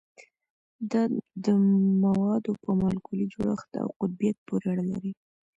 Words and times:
دا 0.91 1.01
د 1.45 1.47
موادو 2.03 2.51
په 2.63 2.69
مالیکولي 2.79 3.25
جوړښت 3.33 3.71
او 3.81 3.87
قطبیت 3.99 4.37
پورې 4.47 4.65
اړه 4.71 4.83
لري 4.91 5.11